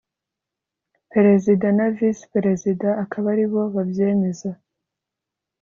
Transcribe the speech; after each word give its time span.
perezida 1.13 1.67
na 1.77 1.87
visi 1.95 2.23
perezida 2.33 2.89
akaba 3.03 3.27
aribo 3.33 3.61
babyemeza 3.75 4.49